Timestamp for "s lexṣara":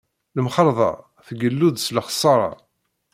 1.85-2.49